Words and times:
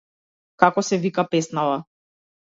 Како 0.61 0.83
се 0.87 0.97
вика 1.03 1.25
песнава? 1.33 1.75